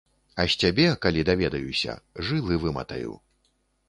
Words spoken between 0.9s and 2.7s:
калі даведаюся, жылы